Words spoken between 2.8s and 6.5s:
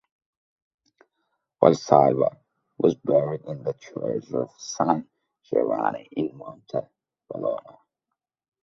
buried in the church of San Giovanni in